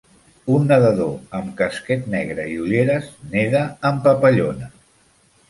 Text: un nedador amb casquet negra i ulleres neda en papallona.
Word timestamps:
un 0.51 0.63
nedador 0.69 1.11
amb 1.39 1.51
casquet 1.59 2.07
negra 2.15 2.47
i 2.55 2.57
ulleres 2.65 3.13
neda 3.35 3.63
en 3.93 4.01
papallona. 4.09 4.73